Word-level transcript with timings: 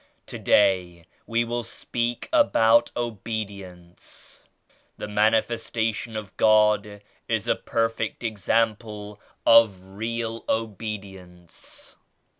"Today 0.25 1.05
we 1.27 1.43
will 1.45 1.61
speak 1.61 2.27
about 2.33 2.89
Obedience 2.97 4.45
I 4.49 4.73
The 4.97 5.07
Manifestation 5.07 6.15
of 6.15 6.35
God 6.37 7.03
is 7.27 7.47
a 7.47 7.53
perfect 7.53 8.23
example 8.23 9.21
of 9.45 9.83
real 9.93 10.43
obedience. 10.49 11.97